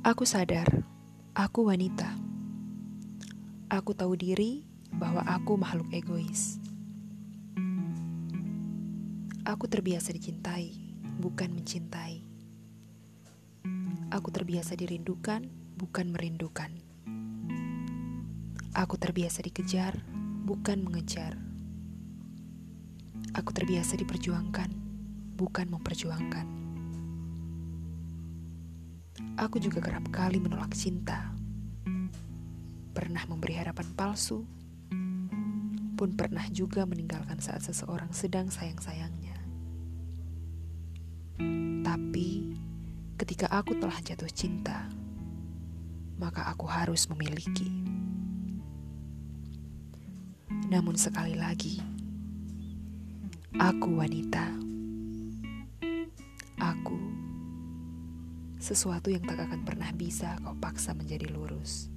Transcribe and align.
Aku 0.00 0.24
sadar, 0.24 0.64
aku 1.36 1.68
wanita. 1.68 2.16
Aku 3.68 3.92
tahu 3.92 4.16
diri 4.16 4.64
bahwa 4.96 5.20
aku 5.28 5.60
makhluk 5.60 5.92
egois. 5.92 6.56
Aku 9.44 9.68
terbiasa 9.68 10.16
dicintai, 10.16 10.72
bukan 11.20 11.52
mencintai. 11.52 12.24
Aku 14.08 14.32
terbiasa 14.32 14.72
dirindukan, 14.72 15.44
bukan 15.76 16.16
merindukan. 16.16 16.72
Aku 18.72 18.96
terbiasa 18.96 19.44
dikejar, 19.44 20.00
bukan 20.48 20.80
mengejar. 20.80 21.36
Aku 23.36 23.52
terbiasa 23.52 24.00
diperjuangkan, 24.00 24.72
bukan 25.36 25.66
memperjuangkan. 25.68 26.69
Aku 29.40 29.56
juga 29.56 29.80
kerap 29.80 30.04
kali 30.12 30.36
menolak 30.36 30.76
cinta. 30.76 31.32
Pernah 32.92 33.24
memberi 33.24 33.56
harapan 33.56 33.88
palsu, 33.96 34.44
pun 35.96 36.12
pernah 36.12 36.44
juga 36.52 36.84
meninggalkan 36.84 37.40
saat 37.40 37.64
seseorang 37.64 38.12
sedang 38.12 38.52
sayang-sayangnya. 38.52 39.40
Tapi 41.80 42.52
ketika 43.16 43.48
aku 43.48 43.80
telah 43.80 43.96
jatuh 44.04 44.28
cinta, 44.28 44.84
maka 46.20 46.44
aku 46.52 46.68
harus 46.68 47.08
memiliki. 47.08 47.68
Namun 50.68 51.00
sekali 51.00 51.32
lagi, 51.32 51.80
aku 53.56 54.04
wanita. 54.04 54.69
Sesuatu 58.60 59.08
yang 59.08 59.24
tak 59.24 59.40
akan 59.40 59.64
pernah 59.64 59.88
bisa 59.96 60.36
kau 60.44 60.52
paksa 60.54 60.92
menjadi 60.92 61.32
lurus. 61.32 61.88